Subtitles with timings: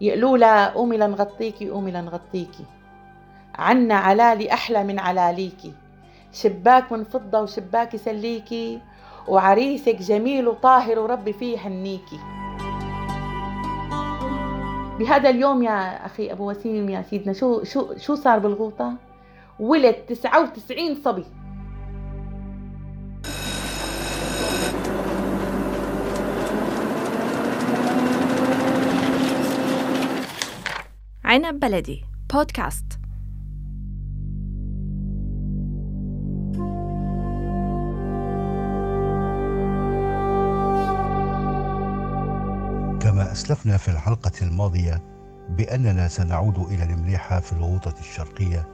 [0.00, 2.64] يقولوا لها قومي لنغطيكي قومي لنغطيكي
[3.54, 5.72] عنا علالي أحلى من علاليكي
[6.32, 8.80] شباك من فضة وشباك يسليكي
[9.28, 12.18] وعريسك جميل وطاهر وربي فيه يهنيكي
[14.98, 18.94] بهذا اليوم يا أخي أبو وسيم يا سيدنا شو شو شو صار بالغوطة؟
[19.60, 21.24] ولد 99 صبي.
[31.30, 32.04] عنب بلدي.
[32.32, 32.84] بودكاست.
[43.00, 45.02] كما أسلفنا في الحلقة الماضية
[45.48, 48.68] بأننا سنعود إلى المليحة في الغوطة الشرقية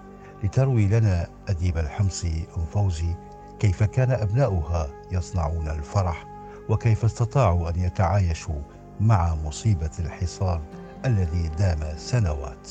[0.45, 3.15] لتروي لنا أديب الحمصي أم فوزي
[3.59, 6.27] كيف كان أبناؤها يصنعون الفرح
[6.69, 8.61] وكيف استطاعوا أن يتعايشوا
[9.01, 10.63] مع مصيبة الحصار.
[11.05, 12.69] الذي دام سنوات.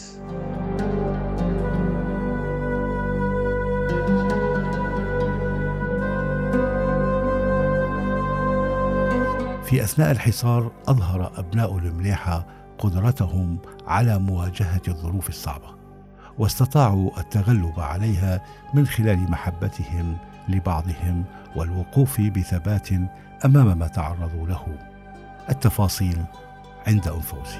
[9.65, 12.45] في أثناء الحصار أظهر أبناء المليحة
[12.77, 15.75] قدرتهم على مواجهة الظروف الصعبة
[16.37, 18.41] واستطاعوا التغلب عليها
[18.73, 20.17] من خلال محبتهم
[20.49, 21.23] لبعضهم
[21.55, 22.89] والوقوف بثبات
[23.45, 24.65] أمام ما تعرضوا له.
[25.49, 26.17] التفاصيل
[26.87, 27.59] عند فوزي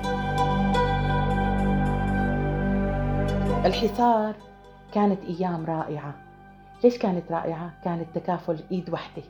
[3.66, 4.36] الحصار
[4.94, 6.14] كانت أيام رائعة.
[6.84, 9.24] ليش كانت رائعة؟ كانت تكافل إيد وحده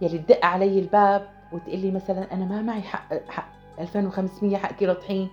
[0.00, 3.48] يلي تدق علي الباب وتقول لي مثلا أنا ما معي حق حق
[3.80, 5.28] 2500 حق كيلو طحين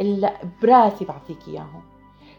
[0.00, 1.82] إلا براسي بعطيك إياهم.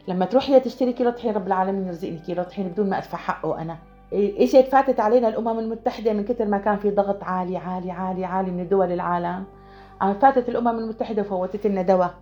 [0.08, 3.78] لما تروحي تشتري كيلو طحين رب العالمين يرزقني كيلو طحين بدون ما أدفع حقه أنا.
[4.14, 8.52] اجت فاتت علينا الأمم المتحدة من كثر ما كان في ضغط عالي عالي عالي عالي
[8.52, 9.46] من دول العالم؟
[10.00, 12.14] فاتت الأمم المتحدة وفوتت لنا دواء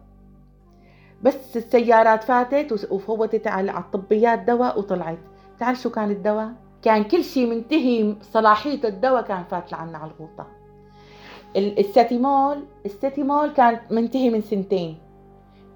[1.23, 5.17] بس السيارات فاتت وفوتت على الطبيات دواء وطلعت.
[5.59, 10.47] تعرف شو كان الدواء؟ كان كل شيء منتهي صلاحية الدواء كان فات لعنا على الغوطة.
[11.55, 14.97] الستيمول الستيمول كان منتهي من سنتين.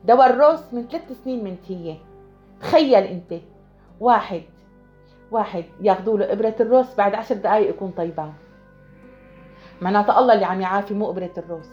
[0.06, 1.96] دواء الروس من ثلاث سنين منتهية.
[2.62, 3.41] تخيل أنت.
[4.00, 4.41] واحد.
[5.31, 8.34] واحد ياخذوا له إبرة الروس بعد عشر دقائق يكون طيبان.
[9.81, 11.69] معناته الله اللي عم يعافي مو إبرة الروس.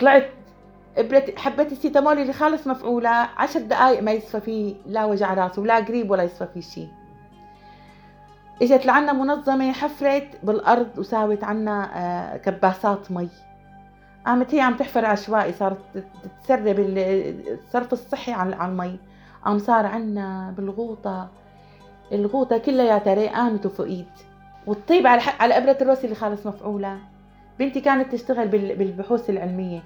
[0.00, 0.30] طلعت
[0.96, 3.08] ابرة حبة السيتامول اللي خالص مفعولة.
[3.10, 6.88] عشر دقائق ما يصفى فيه لا وجع راس ولا قريب ولا يصفى فيه شيء.
[8.62, 13.28] إجت لعنا منظمة حفرت بالأرض وساوت عنا آه، كباسات مي.
[14.26, 15.78] قامت هي عم تحفر عشوائي صارت
[16.44, 18.98] تسرب الصرف الصحي على المي.
[19.44, 21.28] قام صار عنا بالغوطة.
[22.12, 24.06] الغوطة كلها ريقانت وفقيد
[24.66, 26.98] والطيب على على إبرة الروس اللي خالص مفعولة.
[27.58, 29.82] بنتي كانت تشتغل بالبحوث العلمية.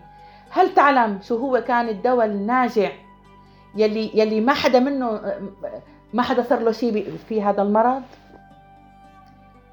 [0.51, 2.91] هل تعلم شو هو كان الدواء الناجع
[3.77, 5.21] يلي يلي ما حدا منه
[6.13, 8.03] ما حدا صار له شيء في هذا المرض؟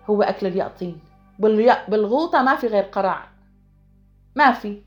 [0.10, 1.00] هو أكل اليقطين.
[1.88, 3.28] بالغوطة ما في غير قرع
[4.36, 4.82] ما في.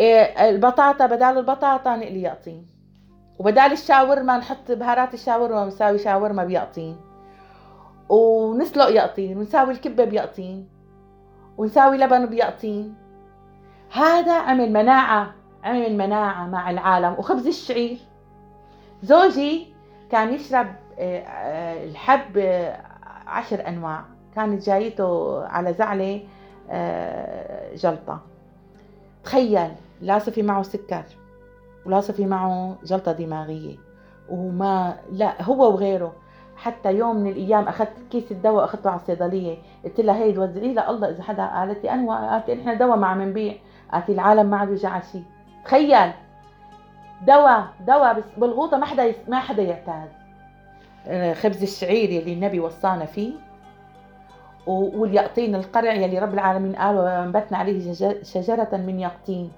[0.00, 2.66] إيه، البطاطا بدال البطاطا نقلي يقطين.
[3.38, 6.96] وبدال الشاورما نحط بهارات الشاورما ونساوي شاورما بيقطين.
[8.08, 9.38] ونسلق يقطين.
[9.38, 10.68] ونساوي الكبة بيقطين.
[11.58, 12.94] ونساوي لبن بيقطين
[13.92, 17.14] هذا عمل مناعة عمل مناعة مع العالم.
[17.18, 17.98] وخبز الشعير.
[19.02, 19.74] زوجي
[20.10, 20.66] كان يشرب
[20.98, 22.80] آه، آه، الحب آه،
[23.26, 24.04] عشر أنواع.
[24.34, 26.22] كانت جايته على زعلة
[27.74, 28.20] جلطة.
[29.24, 29.70] تخيل
[30.00, 31.04] لا صفي معه سكر
[31.86, 33.76] ولا صفي معه جلطة دماغية.
[34.28, 36.12] وما لا هو وغيره.
[36.58, 39.56] حتى يوم من الأيام أخذت كيس الدواء أخذته على الصيدلية.
[39.84, 43.06] قلت لها هي توزعي لها الله إذا حدا قالت لي أنا قالت إحنا دواء ما
[43.06, 43.54] عم نبيع
[43.92, 45.24] قالت العالم ما عاد يوجع شيء.
[45.64, 46.10] تخيل!
[47.26, 50.08] دواء دواء بالغوطة ما حدا ما حدا يعتاد.
[51.34, 53.32] خبز الشعير يلي النبي وصانا فيه
[54.66, 57.92] واليقطين القرع يلي رب العالمين قال وانبتنا عليه
[58.22, 59.52] شجرة من يقطين.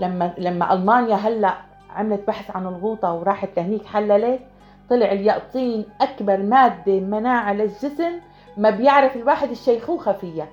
[0.00, 1.54] لما لما ألمانيا هلأ
[1.90, 4.40] عملت بحث عن الغوطة وراحت لهنيك حللت
[4.90, 8.12] طلع اليقطين أكبر مادة مناعة للجسم
[8.56, 10.48] ما بيعرف الواحد الشيخوخة فيها.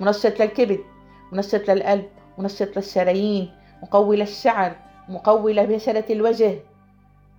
[0.00, 0.78] منشط للكبد
[1.32, 2.04] منشط للقلب
[2.38, 3.50] منشط للشرايين
[3.82, 4.72] مقوي للشعر
[5.08, 6.58] مقوي لبشرة الوجه.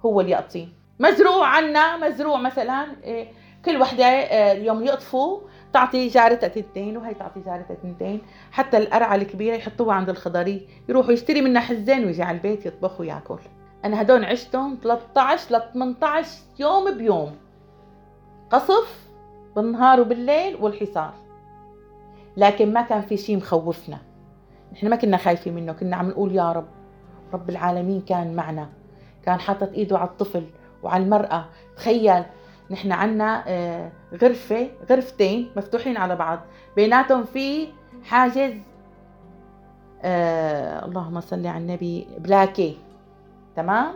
[0.06, 0.74] هو اليقطين.
[1.00, 3.28] مزروع عنا مزروع مثلا إيه،
[3.66, 5.40] كل وحدة إيه، يوم يقطفوا
[5.74, 8.22] تعطي جارتها تنتين وهي تعطي جارتها تنتين.
[8.52, 13.40] حتى القرعة الكبيرة يحطوها عند الخضري يروحوا يشتري منها حزين ويجي على البيت يطبخ وياكل.
[13.86, 16.30] أنا هدول عشتهم 13 ل 18
[16.60, 17.36] يوم بيوم.
[18.50, 19.10] قصف
[19.56, 21.14] بالنهار وبالليل والحصار.
[22.38, 23.98] لكن ما كان في شيء مخوفنا.
[24.74, 26.68] نحن ما كنا خايفين منه كنا عم نقول يا رب
[27.34, 28.70] رب العالمين كان معنا.
[29.26, 30.44] كان حاطط إيده على الطفل
[30.84, 31.46] وعلى المرأة.
[31.78, 32.24] تخيل
[32.72, 33.92] نحن عنا آه،
[34.22, 36.40] غرفة غرفتين مفتوحين على بعض.
[36.76, 37.68] بيناتهم في
[38.04, 38.54] حاجز
[40.02, 42.78] آه اللهم صل على النبي بلاكي
[43.60, 43.94] تمام؟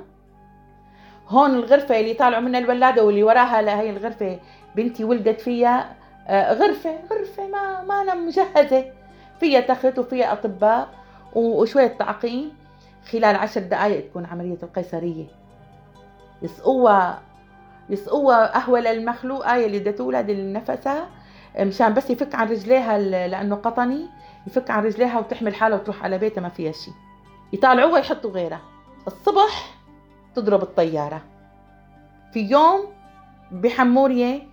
[1.29, 4.39] هون الغرفة اللي طالعوا منها الولادة واللي وراها هي الغرفة
[4.75, 5.95] بنتي ولدت فيها
[6.27, 8.85] آه غرفة غرفة ما ما أنا مجهزة.
[9.39, 10.89] فيها تخت وفيها أطباء
[11.35, 12.51] وشوية تعقيم.
[13.11, 15.25] خلال عشر دقائق تكون عملية القيصرية.
[16.41, 17.21] يسقوها
[17.89, 21.07] يسقوها قهوة للمخلوقة يلي بدها تولد نفسها
[21.59, 24.05] مشان بس يفك عن رجليها لأنه قطني.
[24.47, 26.93] يفك عن رجليها وتحمل حالها وتروح على بيتها ما فيها شيء
[27.53, 28.72] يطالعوها يحطوا غيرها.
[29.07, 29.79] الصبح
[30.35, 31.21] تضرب الطيارة.
[32.33, 32.79] في يوم
[33.51, 34.47] بحمورية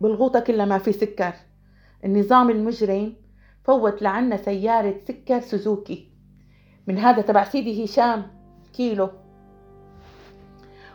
[0.00, 1.32] بالغوطة كلها ما في سكر.
[2.04, 3.12] النظام المجرم
[3.64, 6.08] فوت لعنا سيارة سكر سوزوكي.
[6.86, 8.26] من هذا تبع سيدي هشام
[8.72, 9.10] كيلو.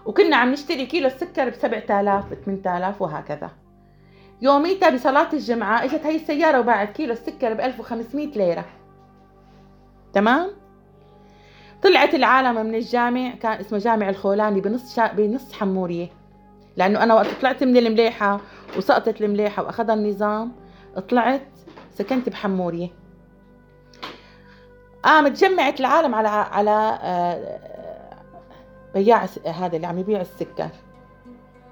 [0.06, 3.52] وكنا عم نشتري كيلو السكر ب 7000 ب 8000 وهكذا.
[4.42, 8.66] يوميتها بصلاة الجمعة إجت هي السيارة وباعت كيلو السكر ب 1500 ليرة.
[10.14, 10.67] تمام؟
[11.84, 15.14] طلعت العالم من الجامع كان اسمه جامع الخولاني بنص شا...
[15.14, 16.08] بنص حمورية.
[16.78, 18.40] لأنه أنا وقت طلعت من المليحة
[18.78, 20.52] وسقطت المليحة وأخذها النظام
[21.10, 21.48] طلعت
[21.94, 22.90] سكنت بحمورية.
[25.04, 27.60] قامت آه جمعت العالم على على آه
[28.94, 30.70] بياع هذا اللي عم يبيع السكر.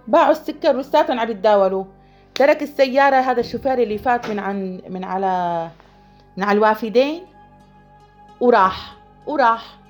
[0.08, 1.86] باعوا السكر ولساتهم عم يتداولوا.
[2.36, 5.68] ترك السيارة هذا الشوفير اللي فات من عن من على
[6.38, 7.24] من على الوافدين
[8.42, 8.96] وراح
[9.28, 9.85] وراح.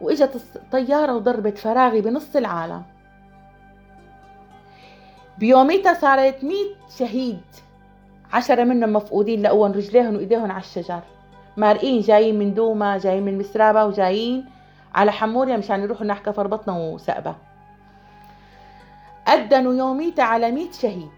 [0.00, 2.82] وإجت الطيارة وضربت فراغي بنص العالم.
[5.38, 7.40] بيوميتها صارت مية شهيد.
[8.32, 11.00] عشرة منهم مفقودين لقوهم رجليهم وإيديهم على الشجر.
[11.56, 14.46] مارقين جايين من دوما جايين من مسرابة وجايين
[14.94, 17.34] على حموريا مشان يروحوا نحكى فربطنا وسقبة
[19.26, 21.10] أدنوا يوميتها على مية شهيد.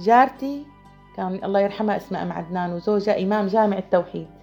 [0.00, 0.66] جارتي
[1.16, 4.37] كان الله يرحمها اسمها أم عدنان وزوجها إمام جامع التوحيد.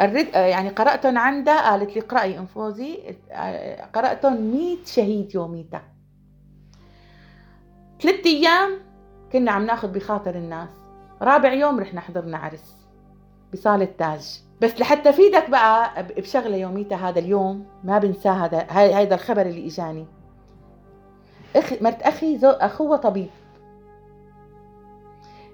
[0.00, 3.16] الرد يعني قرأتهم عندها قالت لي اقرأي انفوزي
[3.94, 5.82] قرأتهم مية شهيد يوميتها
[8.02, 8.78] ثلاث أيام
[9.32, 10.68] كنا عم ناخذ بخاطر الناس.
[11.22, 12.76] رابع يوم رحنا حضرنا عرس
[13.52, 14.40] بصالة تاج.
[14.60, 20.06] بس لحتى فيدك بقى بشغلة يوميتها هذا اليوم ما بنساه هذا هذا الخبر اللي إجاني.
[21.56, 23.30] أخي مرت أخي زو أخوه طبيب.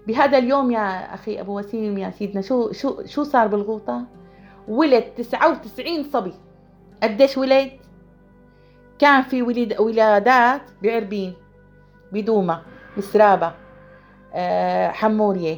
[0.06, 4.04] بهذا اليوم يا أخي أبو وسيم يا سيدنا شو شو شو صار بالغوطة؟
[4.68, 6.34] ولد 99 صبي.
[7.02, 7.70] قديش ولد؟
[8.98, 11.34] كان في ولد ولادات بعربين
[12.12, 12.62] بدومة
[12.96, 13.52] مسرابة
[14.34, 15.56] أه حمورية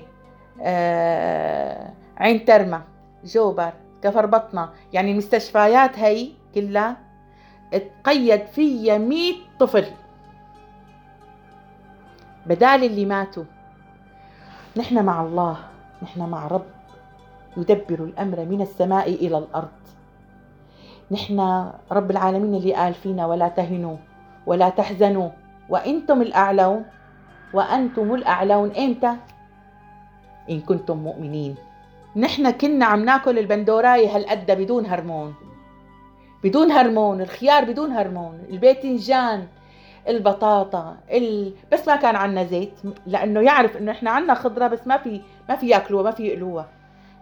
[0.62, 2.82] أه عين ترمة
[3.24, 3.72] جوبر
[4.02, 4.70] كفر بطنة.
[4.92, 6.96] يعني المستشفيات هي كلها
[8.04, 9.86] تقيد فيها مية طفل.
[12.46, 13.44] بدال اللي ماتوا.
[14.76, 15.56] نحن مع الله
[16.02, 16.75] نحن مع رب.
[17.56, 19.68] يدبر الأمر من السماء إلى الأرض.
[21.10, 23.96] نحن رب العالمين اللي قال فينا ولا تهنوا
[24.46, 25.30] ولا تحزنوا.
[25.68, 26.84] وأنتم الأعلون
[27.54, 28.72] وأنتم الأعلون.
[28.76, 29.12] إمتى؟
[30.50, 31.54] إن كنتم مؤمنين.
[32.16, 35.34] نحن كنا عم ناكل البندوراي هالقد بدون هرمون.
[36.44, 39.46] بدون هرمون الخيار بدون هرمون الباذنجان
[40.08, 41.52] البطاطا ال...
[41.72, 42.72] بس ما كان عنا زيت
[43.06, 46.68] لأنه يعرف إنه إحنا عنا خضرة بس ما في ما في ياكلوها ما في يقلوها.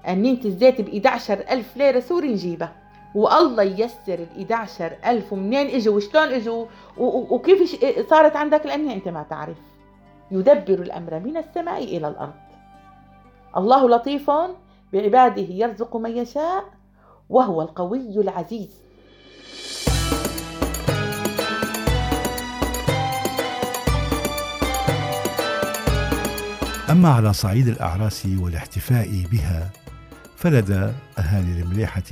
[0.09, 2.73] أنينة الزيت ب 11000 ليرة سوري نجيبها
[3.15, 6.67] والله ييسر ال 11000 ومنين إجوا؟ وشلون إجوا؟
[6.99, 9.57] وكيف صارت عندك؟ لاني أنت ما تعرف.
[10.31, 12.35] يدبر الأمر من السماء إلى الأرض.
[13.57, 14.31] الله لطيف
[14.93, 16.65] بعباده يرزق من يشاء
[17.29, 18.85] وهو القوي العزيز.
[26.91, 29.71] أما على صعيد الأعراس والاحتفاء بها
[30.45, 32.03] فلدى أهالي المليحة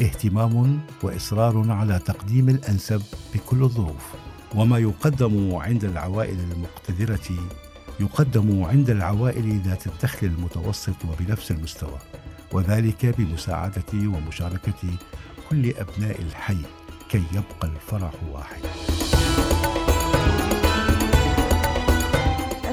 [0.00, 3.02] اهتمام وإصرار على تقديم الأنسب
[3.34, 4.14] بكل الظروف.
[4.54, 7.36] وما يقدم عند العوائل المقتدرة
[8.00, 11.98] يقدم عند العوائل ذات الدخل المتوسط وبنفس المستوى
[12.52, 14.96] وذلك بمساعدة ومشاركة
[15.50, 16.58] كل أبناء الحي
[17.08, 18.62] كي يبقى الفرح واحد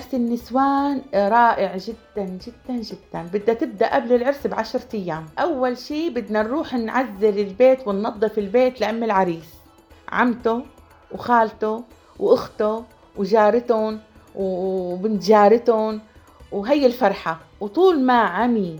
[0.08, 3.22] عرس النسوان رائع جدا جدا جدا.
[3.34, 5.26] بدها تبدأ قبل العرس بعشرة أيام.
[5.40, 9.50] أول شي بدنا نروح نعزل البيت وننظف البيت لأم العريس.
[10.10, 10.62] عمته
[11.12, 11.84] وخالته
[12.20, 12.84] وأخته
[13.18, 14.00] وجارتهم
[14.36, 16.02] وبنت جارتهم
[16.52, 17.40] وهي الفرحة.
[17.60, 18.80] وطول ما عمي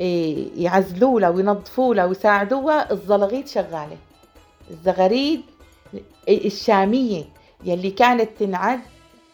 [0.00, 3.96] إيه، يعزلوا لها وينظفوا لها ويساعدوها الزلغيد شغالة.
[4.70, 5.42] الزغاريد
[6.28, 7.24] الشامية
[7.64, 8.80] يلي كانت تنعد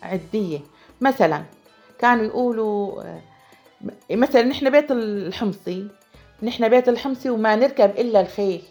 [0.03, 0.59] عدية.
[1.01, 1.43] مثلا
[1.99, 3.21] كانوا يقولوا آه،
[4.11, 5.87] مثلا نحن بيت الحمصي
[6.43, 8.63] نحن بيت الحمصي وما نركب إلا الخيل.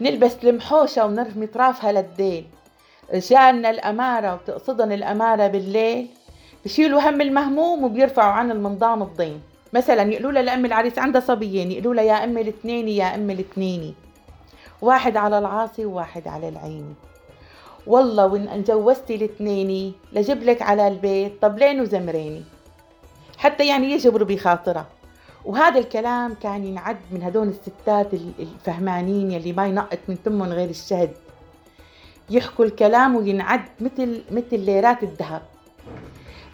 [0.00, 2.46] نلبس المحوشة ونرمي طرافها للديل
[3.14, 6.08] رجالنا الأمارة وتقصدن الأمارة بالليل
[6.64, 9.40] بشيلوا هم المهموم وبيرفعوا عن المنضام الضين.
[9.72, 13.94] مثلا يقولوا لها لأم العريس عندها صبيين يقولوا لها يا أم الاثنين يا أم الاثنين.
[14.82, 16.94] واحد على العاصي وواحد على العيني.
[17.86, 22.42] والله وإن جوزتي الاثنين لجيب لك على البيت طبلين وزمريني
[23.38, 24.86] حتى يعني يجبروا بخاطرها
[25.44, 31.10] وهذا الكلام كان ينعد من هدول الستات الفهمانين يلي ما ينقط من تمهم غير الشهد.
[32.30, 35.42] يحكوا الكلام وينعد مثل مثل ليرات الذهب.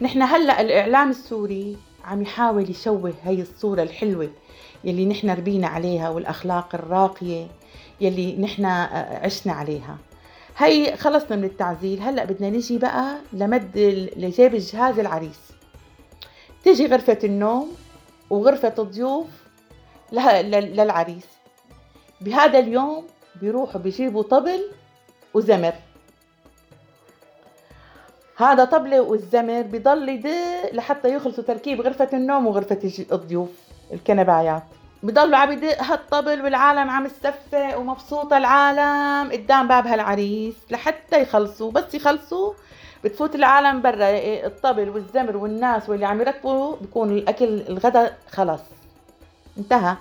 [0.01, 4.31] نحن هلأ الإعلام السوري عم يحاول يشوه هي الصورة الحلوة
[4.85, 7.47] يلي نحن ربينا عليها والأخلاق الراقية
[8.01, 8.65] يلي نحن
[9.25, 9.97] عشنا عليها.
[10.59, 12.01] هي خلصنا من التعزيل.
[12.01, 13.79] هلأ بدنا نجي بقى لمد
[14.17, 15.41] لجيب الجهاز العريس.
[16.65, 17.77] تيجي غرفة النوم
[18.31, 19.27] وغرفة الضيوف
[20.13, 21.27] للعريس.
[22.21, 23.07] بهذا اليوم
[23.41, 24.71] بيروحوا بيجيبوا طبل
[25.35, 25.75] وزمر.
[28.37, 33.51] هذا طبلة والزمر بضل يدق لحتى يخلصوا تركيب غرفة النوم وغرفة الضيوف
[33.93, 34.63] الكنبايات.
[35.03, 41.71] بضلوا عم يدق هالطبل والعالم عم تصفق ومبسوطة العالم قدام باب هالعريس لحتى يخلصوا.
[41.71, 42.53] بس يخلصوا
[43.05, 44.09] بتفوت العالم برا.
[44.47, 48.61] الطبل والزمر والناس واللي عم يركبوا بكون الأكل الغداء خلص.
[49.59, 49.97] انتهى.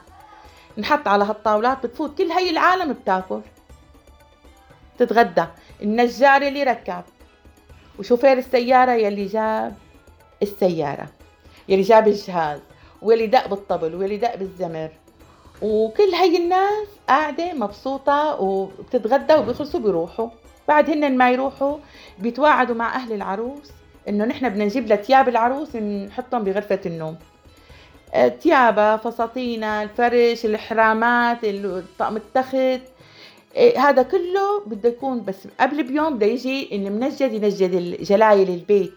[0.78, 3.42] نحط على هالطاولات بتفوت كل هي العالم بتاكل.
[5.00, 5.46] تتغدى.
[5.82, 7.04] النجار اللي ركب
[8.00, 9.76] وشوفير السيارة يلي جاب
[10.42, 11.08] السيارة
[11.70, 12.60] يلي جاب الجهاز.
[13.28, 14.90] دق بالطبل دق بالزمر.
[15.62, 20.30] وكل هي الناس قاعدة مبسوطة وبتتغدى وبيخلصوا بيروحوا.
[20.68, 21.78] بعد هن ما يروحوا
[22.20, 23.72] بيتواعدوا مع أهل العروس
[24.10, 27.18] إنه نحن بدنا نجيب لها ثياب العروس نحطهم بغرفة النوم.
[28.42, 31.46] تيابها فساتينها الفرش الحرامات
[32.00, 32.82] طقم التخت.
[33.56, 38.94] إيه، هذا كله بده يكون بس قبل بيوم بده يجي المنجد ينجد الجلايل البيت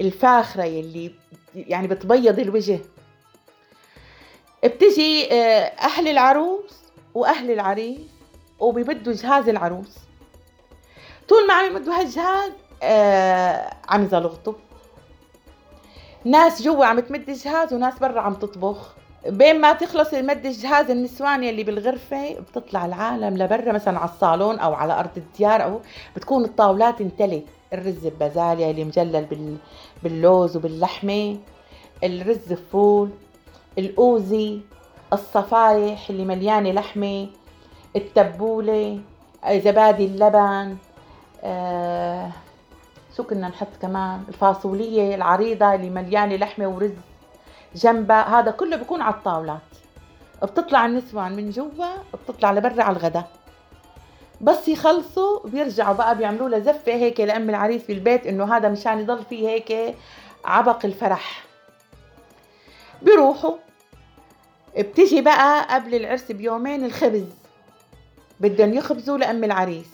[0.00, 1.14] الفاخرة يلي
[1.54, 2.78] يعني بتبيض الوجه.
[4.64, 6.78] بتجي آه، أهل العروس
[7.14, 8.00] وأهل العريس
[8.60, 9.98] وبيبدوا جهاز العروس.
[11.28, 14.54] طول ما عم يمدوا هالجهاز آه عم يزلغطوا.
[16.24, 18.94] ناس جوا عم تمد الجهاز وناس برا عم تطبخ.
[19.26, 24.74] بين ما تخلص مد الجهاز النسوان يلي بالغرفة بتطلع العالم لبرا مثلا على الصالون أو
[24.74, 25.80] على أرض الديار أو
[26.16, 27.42] بتكون الطاولات انتلي
[27.72, 29.24] الرز ببازاليا اللي مجلل
[30.04, 31.36] باللوز وباللحمة
[32.04, 33.10] الرز فول
[33.78, 34.60] الأوزي
[35.12, 37.26] الصفايح اللي مليانة لحمة
[37.96, 39.00] التبولة
[39.50, 40.76] زبادي اللبن
[41.44, 42.30] آه
[43.16, 46.90] شو كنا نحط كمان؟ الفاصولية العريضة اللي مليانة لحمة ورز
[47.74, 49.60] جنبها هذا كله بيكون على الطاولات.
[50.42, 53.28] بتطلع النسوان من جوا بتطلع لبرا على الغداء
[54.40, 59.24] بس يخلصوا بيرجعوا بقى بيعملوا له زفة هيك لأم العريس بالبيت إنه هذا مشان يضل
[59.30, 59.94] فيه هيك
[60.44, 61.44] عبق الفرح.
[63.02, 63.54] بيروحوا.
[64.78, 67.24] بتجي بقى قبل العرس بيومين الخبز.
[68.40, 69.86] بدهم يخبزوا لأم العريس.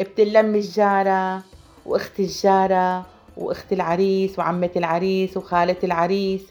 [0.00, 1.42] بتلم الجارة
[1.86, 6.42] وأخت الجارة وأخت العريس وعمة العريس وخالة العريس.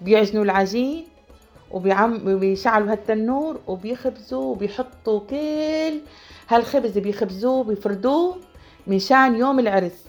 [0.00, 1.06] بيعجنوا العجين
[1.70, 6.00] وبيعم بيشعلوا هالتنور وبيخبزوا وبيحطوا كل
[6.48, 8.36] هالخبز بيخبزوه بيفردوه
[8.86, 10.04] مشان يوم العرس.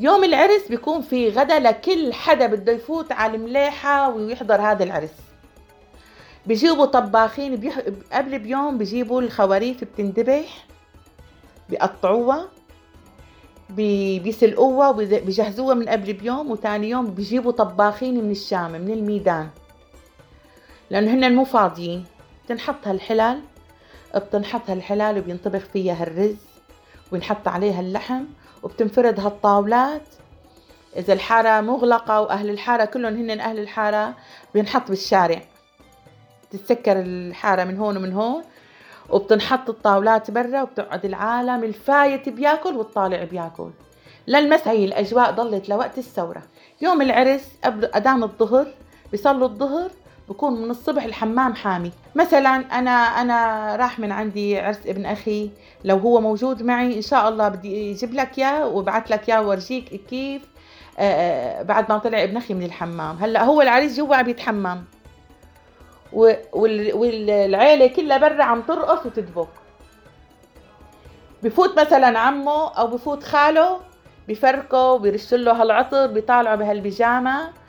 [0.00, 5.14] يوم العرس بيكون في غدا لكل حدا بده يفوت على الملاحة ويحضر هذا العرس.
[6.46, 7.78] بيجيبوا طباخين بيح...
[8.12, 10.66] قبل بيوم بيجيبوا الخواريف بتندبح
[11.68, 12.48] بيقطعوها
[13.70, 19.48] بيسلقوها وبيجهزوها من قبل بيوم وتاني يوم بيجيبوا طباخين من الشام من الميدان.
[20.90, 22.04] لأنه هن مو فاضيين.
[22.44, 23.40] بتنحط هالحلال
[24.18, 26.36] بتنحط هالحلال وبينطبخ فيها هالرز
[27.12, 28.24] وينحط عليها اللحم
[28.62, 30.02] وبتنفرد هالطاولات.
[30.96, 34.14] إذا الحارة مغلقة وأهل الحارة كلهم هن أهل الحارة
[34.54, 35.42] بينحط بالشارع.
[36.50, 38.42] تتسكر الحارة من هون ومن هون
[39.10, 43.70] وبتنحط الطاولات برا وبتقعد العالم الفايت بياكل والطالع بياكل.
[44.26, 46.42] للمس هي الأجواء ضلت لوقت الثورة.
[46.80, 47.48] يوم العرس
[47.96, 48.66] أذان الظهر
[49.12, 49.90] بيصلوا الظهر
[50.30, 51.92] بكون من الصبح الحمام حامي.
[52.14, 55.50] مثلا أنا أنا راح من عندي عرس ابن أخي
[55.84, 60.00] لو هو موجود معي إن شاء الله بدي أجيب لك إياه وابعث لك إياه وارجيك
[60.10, 60.42] كيف
[60.98, 61.02] آه،
[61.60, 63.16] آه، بعد ما طلع ابن أخي من الحمام.
[63.16, 64.84] هلأ هو العريس جوا عم يتحمم.
[66.12, 69.48] و- وال- والعيلة كلها برا عم ترقص وتدبك.
[71.42, 73.80] بفوت مثلا عمه أو بفوت خاله
[74.28, 77.46] بفركوا بيرشوا له هالعطر بيطالعوا بهالبيجامة.
[77.46, 77.59] بي-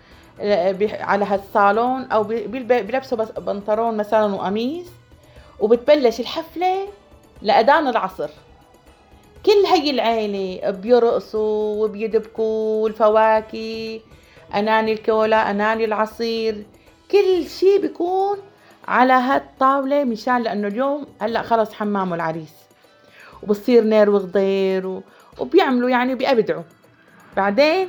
[1.01, 4.88] على هالصالون أو بي- بيلب- بيلبسوا بس بنطلون مثلا وقميص
[5.60, 6.88] وبتبلش الحفلة
[7.41, 8.29] لأذان العصر.
[9.45, 14.00] كل هي العيلة بيرقصوا وبيدبكوا والفواكه
[14.55, 16.63] أناني الكولا أناني العصير.
[17.12, 18.38] كل شيء بيكون
[18.88, 22.53] على هالطاولة مشان لأنه اليوم هلأ خلص حمامه العريس.
[23.43, 25.01] وبصير نير وغدير.
[25.39, 26.63] وبيعملوا يعني بيبدعوا.
[27.38, 27.88] بعدين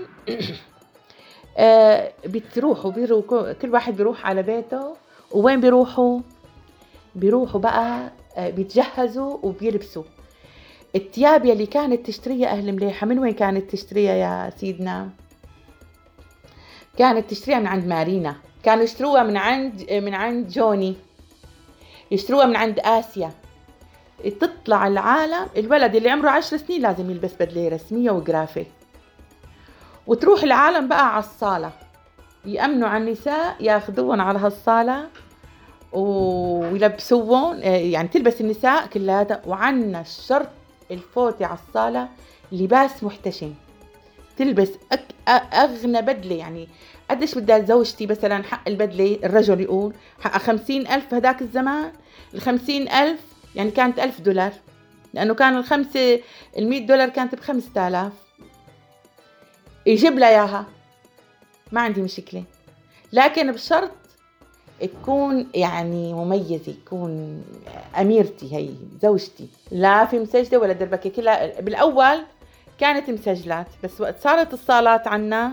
[2.27, 4.97] بتروحوا بيروحوا كل واحد بيروح على بيته.
[5.33, 6.21] ووين بيروحوا؟
[7.15, 10.03] بيروحوا بقى آه بيتجهزوا وبيلبسوا.
[10.97, 15.09] الثياب يلي كانت تشتريها أهل مليحة من وين كانت تشتريها يا سيدنا؟
[16.99, 18.37] كانت تشتريها من عند مارينا.
[18.63, 20.95] كانوا يشتروها من عند من عند جوني.
[22.11, 23.31] يشتروها من عند آسيا.
[24.41, 28.67] تطلع العالم الولد اللي عمره عشر سنين لازم يلبس بدلة رسمية وجرافي
[30.07, 31.71] وتروح العالم بقى على الصالة.
[32.45, 35.09] يأمنوا على النساء ياخذوهم على هالصالة
[35.93, 40.49] ويلبسوهم آه، يعني تلبس النساء كلها وعنا الشرط
[40.91, 42.09] الفوتي على الصالة
[42.53, 43.55] لباس محتشم.
[44.39, 45.05] تلبس أك...
[45.55, 46.35] أغنى بدلة.
[46.35, 46.69] يعني
[47.11, 51.93] قديش بدها زوجتي مثلا حق البدلة؟ الرجل يقول حق خمسين ألف هداك الزمان.
[52.35, 53.21] الخمسين ألف
[53.55, 54.53] يعني كانت ألف دولار.
[55.15, 56.21] لأنه كان الخمسة
[56.59, 58.13] المية دولار كانت بخمسة آلاف.
[59.87, 60.67] يجيب لها إياها.
[61.73, 62.45] ما عندي مشكلة.
[63.13, 63.91] لكن بشرط
[64.81, 67.45] تكون يعني مميزة تكون
[68.01, 68.71] أميرتي هي
[69.03, 69.49] زوجتي.
[69.71, 72.19] لا في مسجلة ولا دربكة كلها بالأول
[72.79, 73.67] كانت مسجلات.
[73.85, 75.53] بس وقت صارت الصالات عنا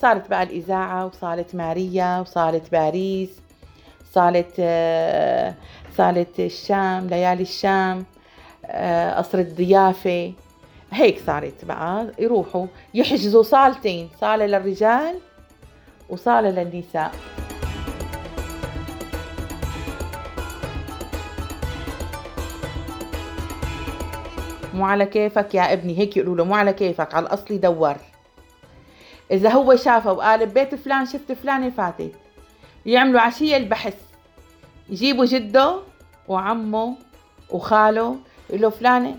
[0.00, 3.30] صارت بقى الإذاعة وصالة ماريا وصالة باريس
[4.12, 5.54] صالة آه،
[5.96, 8.04] صالة الشام ليالي الشام
[8.66, 10.32] آه، قصر الضيافة.
[10.92, 15.18] هيك صارت بقى يروحوا يحجزوا صالتين صالة للرجال
[16.08, 17.12] وصالة للنساء.
[24.74, 27.96] مو على كيفك يا ابني هيك يقولوا له مو على كيفك على الأصلي دور.
[29.30, 32.12] إذا هو شافه وقال ببيت فلان شفت فلانه فاتت.
[32.86, 33.94] يعملوا عشية البحث.
[34.88, 35.80] يجيبوا جده
[36.28, 36.96] وعمه
[37.50, 38.16] وخاله
[38.48, 39.16] يقول له فلانة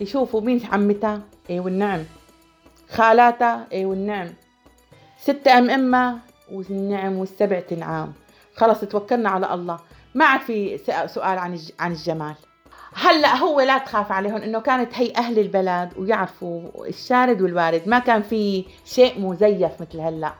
[0.00, 2.04] يشوفوا مين عمتها إيه والنعم
[2.90, 4.28] خالاتها إيه والنعم
[5.20, 6.18] ستة أم امها
[6.52, 8.12] والنعم والسبع تنعام.
[8.56, 9.78] خلص توكلنا على الله.
[10.14, 12.34] ما عاد في سؤال عن عن الجمال.
[12.94, 17.82] هلأ هو لا تخاف عليهم إنه كانت هي أهل البلد ويعرفوا الشارد والوارد.
[17.86, 20.32] ما كان في شيء مزيف مثل هلأ.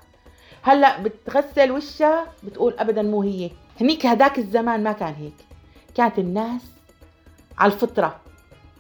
[0.63, 3.51] هلأ بتغسل وشها بتقول ابدا مو هي.
[3.81, 5.37] هنيك هداك الزمان ما كان هيك.
[5.95, 6.63] كانت الناس
[7.59, 8.21] على الفطرة.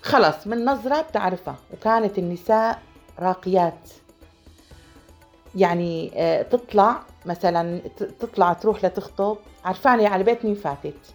[0.02, 2.82] خلص من نظرة بتعرفها وكانت النساء
[3.18, 3.90] راقيات.
[5.54, 7.80] يعني آه، تطلع مثلا
[8.20, 11.14] تطلع تروح لتخطب عرفانه على بيت مين فاتت.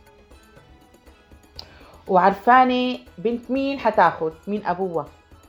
[2.08, 5.06] وعرفانة بنت مين حتاخد مين أبوها.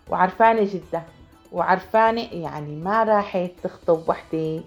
[0.08, 1.02] وعرفانة جدة.
[1.52, 4.60] وعرفانة يعني ما راحت تخطب وحدة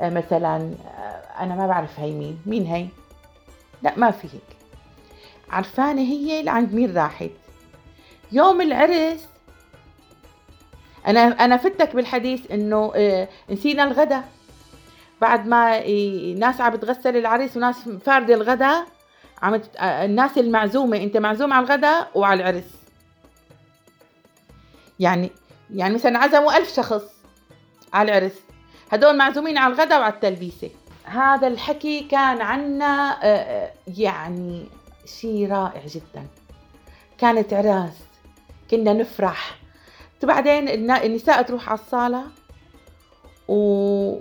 [0.00, 2.38] آه، مثلا آه، أنا ما بعرف هي مين.
[2.46, 2.86] مين هي؟
[3.82, 4.56] لا ما في هيك.
[5.50, 7.30] عرفانة هي لعند مين راحت.
[8.32, 9.28] يوم العرس.
[11.06, 14.24] أنا أنا فتك بالحديث إنه آه، نسينا الغدا.
[15.20, 15.88] بعد ما
[16.34, 18.84] ناس عم بتغسل العريس وناس فاردة الغدا
[19.42, 22.70] عم آه، الناس المعزومة أنت معزوم على الغداء وعلى العرس.
[25.00, 25.30] يعني
[25.74, 27.02] يعني مثلا عزموا ألف شخص
[27.92, 28.38] على العرس.
[28.92, 30.70] هدول معزومين على الغداء وعلى التلبيسة.
[31.04, 34.66] هذا الحكي كان عنا آه، يعني
[35.20, 36.26] شيء رائع جدا.
[37.18, 38.11] كانت عراس.
[38.72, 39.58] كنا نفرح.
[40.22, 42.24] بعدين النساء تروح على الصالة
[43.48, 44.18] و...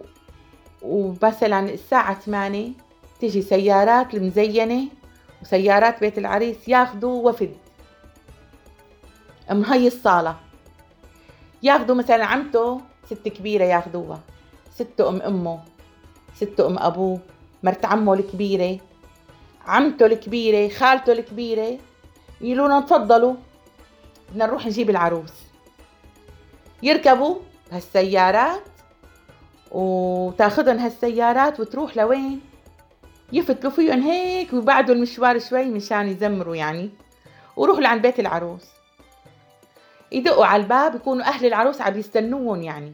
[0.82, 2.72] ومثلا الساعة 8
[3.20, 4.88] تيجي سيارات المزينة
[5.42, 7.56] وسيارات بيت العريس ياخذوا وفد.
[9.52, 10.36] من هي الصالة.
[11.64, 14.20] ياخذوا مثلا عمته ست كبيرة ياخذوها
[14.76, 15.60] ست أم أمه
[16.36, 17.20] ست أم أبوه
[17.64, 18.80] مرت عمه الكبيرة.
[19.66, 21.78] عمته الكبيرة خالته الكبيرة
[22.42, 23.36] يقولوا لنا تفضلوا
[24.32, 25.32] بدنا نروح نجيب العروس.
[26.84, 27.36] يركبوا
[27.72, 28.62] هالسيارات
[29.72, 32.42] وتاخذهم هالسيارات وتروح لوين؟
[33.34, 36.90] يفتلوا فيهم هيك ويبعدوا المشوار شوي مشان يزمروا يعني.
[37.58, 38.66] وروحوا لعند بيت العروس.
[40.12, 42.94] يدقوا على الباب يكونوا أهل العروس عم يستنوهم يعني.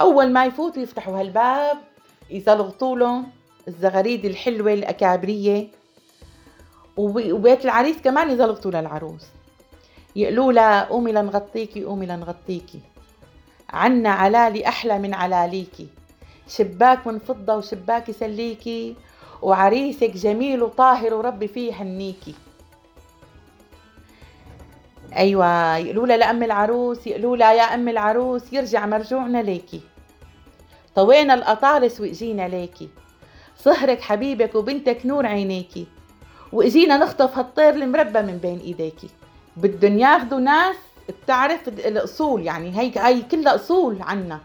[0.00, 1.78] أول ما يفوتوا يفتحوا هالباب
[2.30, 3.30] يزلغطوا لهم
[3.68, 5.68] الزغاريد الحلوة الأكابرية.
[6.96, 9.26] وب- وبيت العريس كمان يزلطوا للعروس.
[10.18, 12.80] يقولوا لها قومي لنغطيكي قومي لنغطيكي.
[13.70, 15.86] عنا علالي أحلى من علاليكي.
[16.48, 18.96] شباك من فضة وشباك يسليكي.
[19.42, 22.34] وعريسك جميل وطاهر وربي فيه يهنيكي
[25.16, 27.06] أيوة يقولوا لها لأم العروس.
[27.06, 29.80] يقولوا لها يا أم العروس يرجع مرجوعنا ليكي.
[30.94, 32.88] طوينا الأطارس وإجينا ليكي.
[33.58, 35.86] صهرك حبيبك وبنتك نور عينيكي.
[36.52, 39.08] وإجينا نخطف هالطير المربى من بين إيديكي.
[39.62, 40.76] بدهم ياخذوا ناس
[41.08, 44.40] بتعرف الأصول يعني هي هي كلها أصول عنا.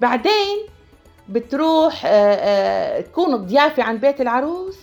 [0.00, 0.58] بعدين
[1.28, 4.78] بتروح آه، آه، تكون الضيافة عند بيت العروس.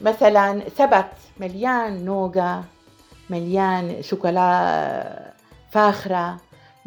[0.00, 2.64] مثلا سبت مليان نوغا
[3.30, 5.32] مليان شوكولا
[5.70, 6.36] فاخرة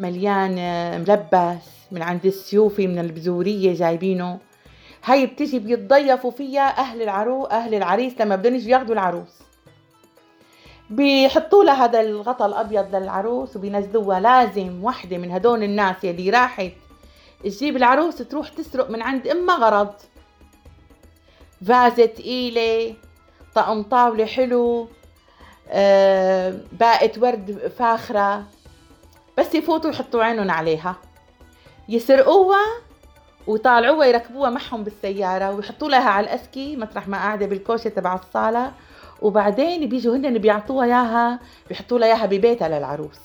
[0.00, 4.38] مليان آه، ملبس من عند السيوفي من البزورية جايبينه.
[5.04, 9.41] هاي بتيجي بيتضيفوا فيها أهل العرو أهل العريس لما بدهم يجوا ياخذوا العروس.
[10.90, 16.72] بيحطوا لها هذا الغطاء الأبيض للعروس وبينزلوها لازم وحدة من هدول الناس يلي راحت
[17.44, 19.94] تجيب العروس تروح تسرق من عند امها غرض.
[21.66, 22.94] فازة تقيلة
[23.54, 24.88] طقم طاولة حلو
[25.68, 28.44] آه، باقة ورد فاخرة.
[29.38, 30.96] بس يفوتوا يحطوا عينهم عليها.
[31.88, 32.64] يسرقوها
[33.46, 38.72] ويطالعوها يركبوها معهم بالسيارة ويحطوا لها على الأسكي مطرح ما قاعدة بالكوشة تبع الصالة.
[39.22, 43.20] وبعدين بيجوا هن بيعطوها إياها بيحطوا لها إياها ببيتها للعروس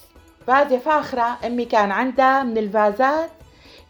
[0.48, 3.30] فازة فاخرة أمي كان عندها من الفازات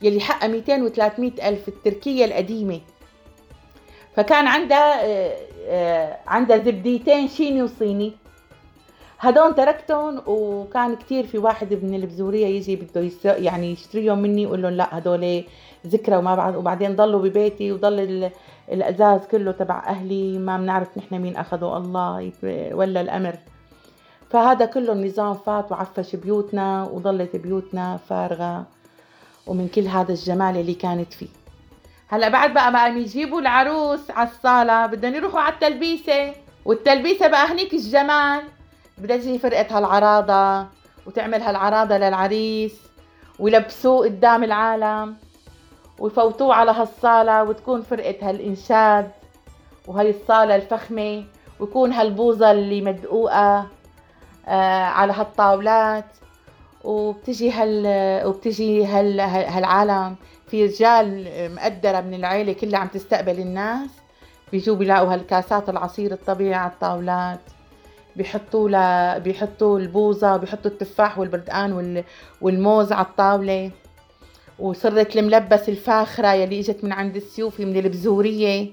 [0.02, 2.82] يلي حقها 200 و 300 ألف التركية القديمة.
[4.16, 5.36] فكان عندها آه،
[5.68, 8.14] آه، عندها زبديتين شيني وصيني.
[9.20, 14.72] هدول تركتهم وكان كتير في واحد من البزورية يجي بده يعني يشتريهم مني يقول لهم
[14.74, 15.44] لا هدول
[15.88, 18.32] ذكرى وما بعد وبعدين ضلوا ببيتي وضل ال-
[18.72, 22.32] الأزاز كله تبع أهلي ما بنعرف نحن مين اخذه الله
[22.74, 23.36] ولا الأمر.
[24.30, 28.66] فهذا كله النظام فات وعفش بيوتنا وضلت بيوتنا فارغة
[29.48, 31.28] ومن كل هذا الجمال اللي كانت فيه.
[32.08, 36.34] هلأ بعد بقى ما يجيبوا العروس على الصالة بدهم يروحوا على التلبيسة
[36.66, 38.42] والتلبيسة بقى هنيك الجمال.
[38.98, 40.68] بدها تجي فرقة هالعراضة
[41.06, 42.74] وتعمل هالعراضة للعريس
[43.40, 45.16] ويلبسوه قدام العالم
[46.00, 49.12] ويفوتوه على هالصالة وتكون فرقة هالإنشاد
[49.88, 51.24] وهي الصالة الفخمة
[51.60, 53.68] ويكون هالبوظة اللي مدقوقة
[54.48, 56.06] آه على هالطاولات
[56.84, 57.86] وبتجي هال
[58.28, 60.16] وبتجي هال هالعالم.
[60.48, 63.90] في رجال مقدرة من العيلة كلها عم تستقبل الناس
[64.52, 67.40] بيجوا بيلاقوا هالكاسات العصير الطبيعي على الطاولات.
[68.18, 72.04] بيحطوا لا بيحطوا البوظة بيحطوا التفاح والبردقان وال...
[72.42, 73.72] والموز على الطاولة.
[74.60, 78.72] وصرت الملبس الفاخرة يلي إجت من عند السيوفي من البزورية.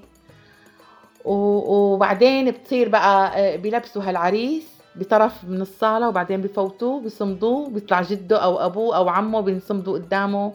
[1.25, 4.63] و- وبعدين بتصير بقى آه، بيلبسوا هالعريس
[4.95, 10.53] بطرف من الصالة وبعدين بفوتوه بيصمدوه بيطلع جده أو أبوه أو عمه بينصمدوا قدامه.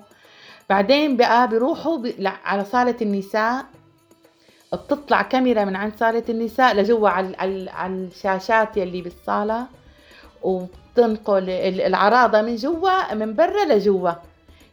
[0.70, 1.98] بعدين بقى بيروحوا
[2.44, 3.64] على صالة النساء.
[4.80, 9.66] بتطلع كاميرا من عند صالة النساء لجوا على, على, الشاشات يلي بالصالة
[10.42, 14.10] وبتنقل ال- العراضة من جوا من برا لجوا.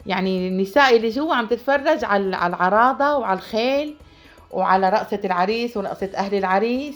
[0.05, 3.95] يعني النساء اللي جوا عم تتفرج على العراضة وعلى الخيل
[4.51, 6.95] وعلى رقصة العريس ورقصة أهل العريس.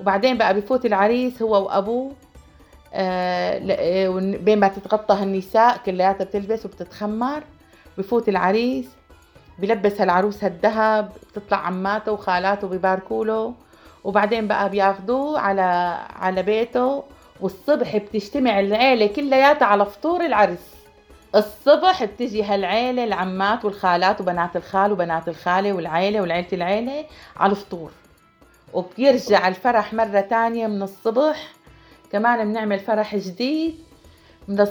[0.00, 2.12] وبعدين بقى بفوت العريس هو وأبوه
[2.94, 7.42] آه آه، بين ما تتغطى هالنساء كلياتها بتلبس وبتتخمر.
[7.98, 8.86] بفوت العريس
[9.62, 13.54] بلبس هالعروس هالذهب بتطلع عماته وخالاته بيباركوا له.
[14.04, 17.02] وبعدين بقى بياخدوه على على بيته.
[17.40, 20.74] والصبح بتجتمع العيلة كلياتها على فطور العرس.
[21.34, 27.04] الصبح بتجي هالعيلة العمات والخالات وبنات الخال وبنات الخالة والعيلة والعيلة العيلة
[27.36, 27.90] على الفطور.
[28.72, 31.48] وبيرجع الفرح مرة تانية من الصبح.
[32.12, 33.74] كمان بنعمل فرح جديد.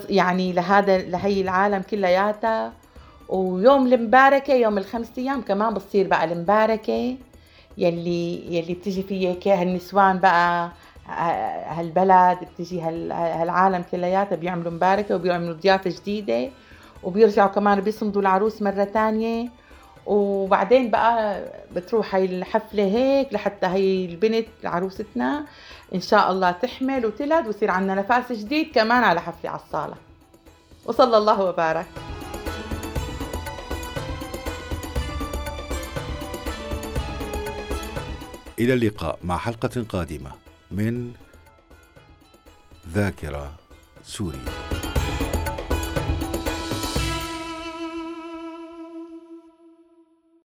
[0.09, 2.73] يعني لهذا لهي العالم كلياتها.
[3.31, 7.17] ويوم المباركة يوم الخمس أيام كمان بتصير بقى المباركة.
[7.77, 10.71] يلي يلي بتجي فيه هيك هالنسوان بقى
[11.67, 16.49] هالبلد بتجي هال- هالعالم كلياتها بيعملوا مباركة وبيعملوا ضيافة جديدة
[17.03, 19.49] وبيرجعوا كمان بيصمدوا العروس مرة تانية.
[20.05, 21.43] وبعدين بقى
[21.75, 25.45] بتروح هاي الحفلة هيك لحتى هي البنت عروستنا
[25.95, 29.95] إن شاء الله تحمل وتلد ويصير عندنا نفاس جديد كمان على حفلة على الصالة.
[30.85, 31.85] وصلى الله وبارك.
[38.61, 40.31] إلى اللقاء مع حلقة قادمة
[40.71, 41.13] من
[42.93, 43.55] ذاكرة
[44.03, 44.80] سوريا.